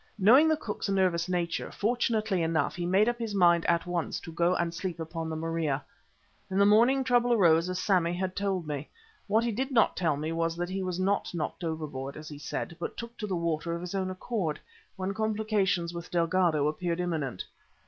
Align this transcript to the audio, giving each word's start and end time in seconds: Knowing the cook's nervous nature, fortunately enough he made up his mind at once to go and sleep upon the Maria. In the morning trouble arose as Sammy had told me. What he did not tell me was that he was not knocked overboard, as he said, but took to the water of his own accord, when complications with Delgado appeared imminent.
Knowing 0.17 0.47
the 0.47 0.57
cook's 0.57 0.89
nervous 0.89 1.29
nature, 1.29 1.71
fortunately 1.71 2.41
enough 2.41 2.75
he 2.75 2.87
made 2.87 3.07
up 3.07 3.19
his 3.19 3.35
mind 3.35 3.63
at 3.67 3.85
once 3.85 4.19
to 4.19 4.31
go 4.31 4.55
and 4.55 4.73
sleep 4.73 4.99
upon 4.99 5.29
the 5.29 5.35
Maria. 5.35 5.85
In 6.49 6.57
the 6.57 6.65
morning 6.65 7.03
trouble 7.03 7.31
arose 7.33 7.69
as 7.69 7.77
Sammy 7.77 8.11
had 8.15 8.35
told 8.35 8.65
me. 8.65 8.89
What 9.27 9.43
he 9.43 9.51
did 9.51 9.69
not 9.69 9.95
tell 9.95 10.17
me 10.17 10.31
was 10.31 10.55
that 10.57 10.69
he 10.69 10.81
was 10.81 10.99
not 10.99 11.29
knocked 11.35 11.63
overboard, 11.63 12.17
as 12.17 12.29
he 12.29 12.39
said, 12.39 12.75
but 12.79 12.97
took 12.97 13.15
to 13.17 13.27
the 13.27 13.35
water 13.35 13.75
of 13.75 13.81
his 13.81 13.93
own 13.93 14.09
accord, 14.09 14.59
when 14.95 15.13
complications 15.13 15.93
with 15.93 16.09
Delgado 16.09 16.67
appeared 16.67 16.99
imminent. 16.99 17.45